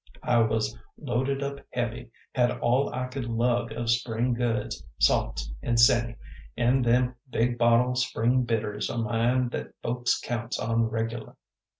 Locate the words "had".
2.33-2.49